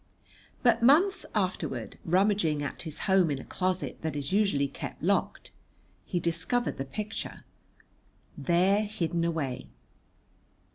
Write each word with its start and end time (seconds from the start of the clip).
But 0.63 0.81
months 0.81 1.27
afterward, 1.35 1.99
rummaging 2.05 2.63
at 2.63 2.81
his 2.81 3.01
home 3.01 3.29
in 3.29 3.37
a 3.37 3.43
closet 3.45 4.01
that 4.01 4.15
is 4.15 4.33
usually 4.33 4.67
kept 4.67 5.03
locked, 5.03 5.51
he 6.05 6.19
discovered 6.19 6.79
the 6.79 6.85
picture, 6.85 7.45
there 8.35 8.83
hidden 8.85 9.23
away. 9.23 9.67